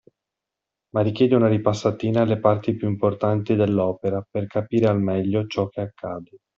Ma 0.95 1.01
richiede 1.03 1.35
una 1.35 1.47
ripassatina 1.47 2.23
alle 2.23 2.39
parti 2.39 2.75
più 2.75 2.87
importanti 2.87 3.53
dell’opera 3.53 4.25
per 4.27 4.47
capire 4.47 4.87
al 4.87 4.99
meglio 4.99 5.45
ciò 5.45 5.67
che 5.69 5.81
accade. 5.81 6.37